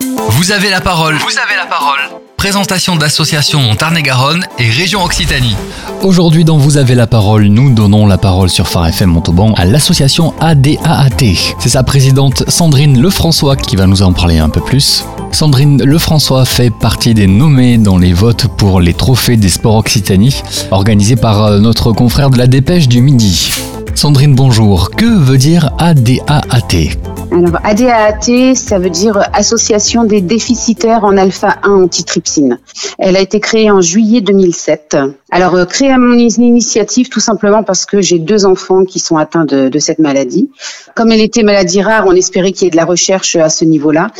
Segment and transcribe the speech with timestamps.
[0.00, 1.16] Vous avez la parole.
[1.16, 1.98] Vous avez la parole.
[2.38, 5.54] Présentation d'associations Tarn-et-Garonne et région Occitanie.
[6.02, 9.66] Aujourd'hui dans Vous avez la parole, nous donnons la parole sur Phare FM Montauban à
[9.66, 11.54] l'association ADAAT.
[11.58, 15.04] C'est sa présidente Sandrine Lefrançois qui va nous en parler un peu plus.
[15.32, 20.42] Sandrine Lefrançois fait partie des nommés dans les votes pour les trophées des sports Occitanie,
[20.70, 23.52] organisés par euh, notre confrère de la Dépêche du Midi.
[23.94, 24.90] Sandrine, bonjour.
[24.92, 26.96] Que veut dire ADAAT
[27.32, 32.58] alors, ADAAT, ça veut dire Association des déficitaires en alpha-1 antitrypsine.
[32.98, 34.96] Elle a été créée en juillet 2007.
[35.30, 39.16] Alors, euh, créée à mon initiative tout simplement parce que j'ai deux enfants qui sont
[39.16, 40.50] atteints de, de, cette maladie.
[40.96, 43.64] Comme elle était maladie rare, on espérait qu'il y ait de la recherche à ce
[43.64, 44.10] niveau-là.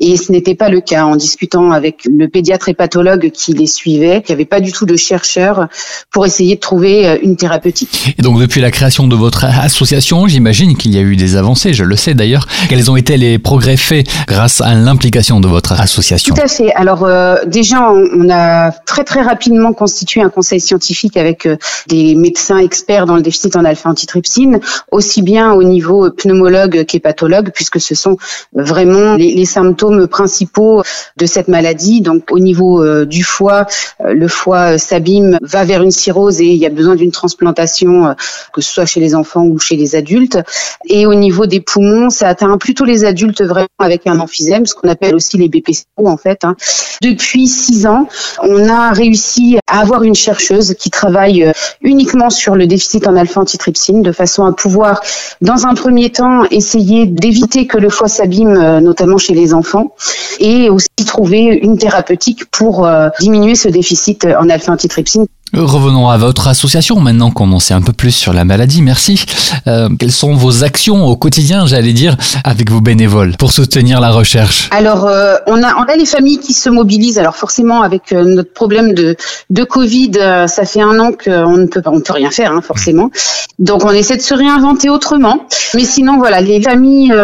[0.00, 1.04] Et ce n'était pas le cas.
[1.04, 4.72] En discutant avec le pédiatre et pathologue qui les suivait, il n'y avait pas du
[4.72, 5.68] tout de chercheurs
[6.10, 8.16] pour essayer de trouver euh, une thérapeutique.
[8.18, 11.72] Et donc, depuis la création de votre association, j'imagine qu'il y a eu des avancées,
[11.72, 12.48] je le sais d'ailleurs.
[12.68, 16.72] Quels ont été les progrès faits grâce à l'implication de votre association Tout à fait.
[16.74, 22.14] Alors euh, déjà, on, a très très rapidement constitué un conseil scientifique avec euh, des
[22.14, 27.94] médecins experts dans le déficit en alpha-antitrypsine, aussi bien au niveau pneumologue qu'hépatologue, puisque ce
[27.94, 28.16] sont
[28.52, 30.82] vraiment les, les, symptômes principaux
[31.16, 32.00] de cette maladie.
[32.00, 33.66] Donc au niveau euh, du foie,
[34.00, 38.14] euh, le foie s'abîme, va vers une cirrhose et il y a besoin d'une transplantation,
[38.52, 40.38] que ce soit chez les enfants ou chez les adultes.
[40.86, 44.74] Et au niveau des poumons, ça atteint plutôt les adultes vraiment avec un emphysème, ce
[44.74, 46.44] qu'on appelle aussi les BPCO en fait.
[46.44, 46.56] Hein.
[47.02, 48.08] Depuis six ans,
[48.42, 51.52] on a réussi à avoir une chercheuse qui travaille euh,
[51.82, 55.02] uniquement sur le déficit en alpha-antitrypsine de façon à pouvoir,
[55.40, 59.94] dans un premier temps, essayer d'éviter que le foie s'abîme, euh, notamment chez les enfants,
[60.40, 66.48] et aussi trouver une thérapeutique pour euh, diminuer ce déficit en alpha-antitrypsine Revenons à votre
[66.48, 68.82] association maintenant qu'on en sait un peu plus sur la maladie.
[68.82, 69.24] Merci.
[69.68, 74.10] Euh, quelles sont vos actions au quotidien, j'allais dire, avec vos bénévoles pour soutenir la
[74.10, 74.68] recherche?
[74.72, 77.18] Alors, euh, on, a, on a les familles qui se mobilisent.
[77.20, 79.14] Alors forcément, avec euh, notre problème de,
[79.50, 82.60] de Covid, euh, ça fait un an qu'on ne peut, on peut rien faire, hein,
[82.60, 83.10] forcément.
[83.60, 85.46] Donc, on essaie de se réinventer autrement.
[85.74, 87.14] Mais sinon, voilà, les familles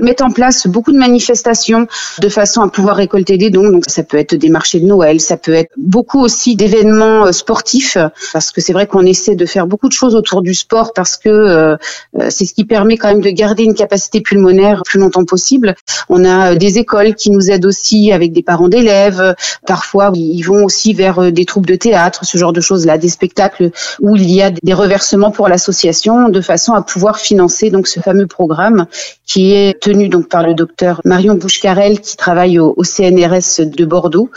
[0.00, 1.86] mettent en place beaucoup de manifestations
[2.20, 3.70] de façon à pouvoir récolter des dons.
[3.70, 7.96] Donc, ça peut être des marchés de Noël, ça peut être beaucoup aussi d'événements sportifs
[8.32, 11.16] parce que c'est vrai qu'on essaie de faire beaucoup de choses autour du sport parce
[11.16, 11.76] que euh,
[12.18, 15.74] euh, c'est ce qui permet quand même de garder une capacité pulmonaire plus longtemps possible.
[16.08, 19.34] On a euh, des écoles qui nous aident aussi avec des parents d'élèves.
[19.66, 23.70] Parfois, ils vont aussi vers des troupes de théâtre, ce genre de choses-là, des spectacles
[24.00, 28.00] où il y a des reversements pour l'association de façon à pouvoir financer donc ce
[28.00, 28.86] fameux programme
[29.26, 34.30] qui est tenu donc par le docteur Marion Bouchecarel qui travaille au, CNRS de Bordeaux.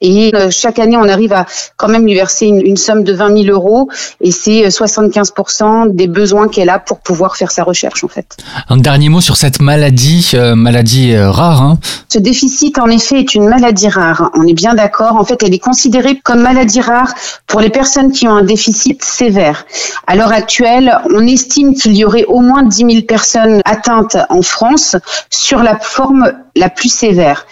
[0.00, 1.46] Et chaque année, on arrive à
[1.76, 3.88] quand même lui verser une une somme de 20 000 euros
[4.20, 8.36] et c'est 75% euh, des besoins qu'elle a pour pouvoir faire sa recherche en fait.
[8.68, 11.62] Un dernier mot sur cette maladie, euh, maladie euh, rare.
[11.62, 11.78] Hein.
[12.08, 14.30] Ce déficit en effet est une maladie rare.
[14.34, 15.16] On est bien d'accord.
[15.16, 17.14] En fait, elle est considérée comme maladie rare
[17.46, 19.66] pour les personnes qui ont un déficit sévère.
[20.06, 24.42] À l'heure actuelle, on estime qu'il y aurait au moins 10 000 personnes atteintes en
[24.42, 24.96] France
[25.30, 27.46] sur la forme la plus sévère.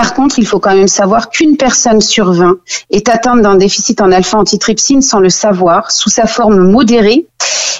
[0.00, 2.56] Par contre, il faut quand même savoir qu'une personne sur 20
[2.88, 7.26] est atteinte d'un déficit en alpha-antitrypsine sans le savoir, sous sa forme modérée.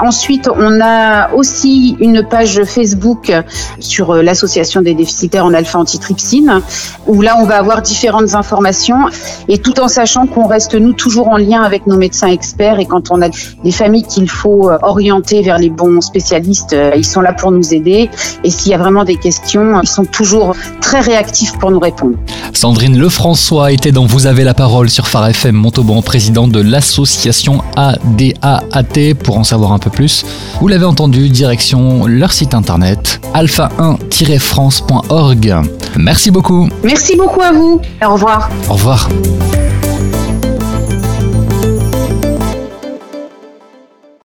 [0.00, 3.32] Ensuite, on a aussi une page Facebook
[3.80, 6.60] sur euh, l'association des déficitaires en alpha-antitrypsine,
[7.06, 9.06] où là on va avoir différentes informations
[9.48, 12.86] et tout en sachant qu'on reste nous toujours en lien avec nos médecins experts et
[12.86, 13.28] quand on a
[13.64, 17.74] des familles qu'il faut euh, orienter vers les bons spécialistes, ils sont là pour nous
[17.74, 18.08] aider
[18.44, 22.16] et s'il y a vraiment des questions, ils sont toujours très réactifs pour nous répondre.
[22.52, 27.62] Sandrine Lefrançois était dans Vous avez la parole sur Phare FM Montauban, président de l'association
[27.76, 29.14] ADAAT.
[29.22, 30.24] Pour en savoir un peu plus,
[30.60, 35.56] vous l'avez entendu, direction leur site internet alpha1-france.org.
[35.96, 36.68] Merci beaucoup.
[36.84, 37.80] Merci beaucoup à vous.
[38.04, 38.48] Au revoir.
[38.68, 39.08] Au revoir.